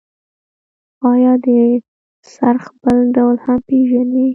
[1.11, 1.47] آیا د
[2.33, 4.27] څرخ بل ډول هم پیژنئ؟